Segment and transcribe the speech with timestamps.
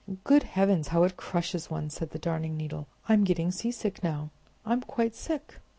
[0.23, 2.87] "Good heavens, how it crushes one!" said the Darning Needle.
[3.07, 5.57] "I'm getting seasick now—I'm quite sick."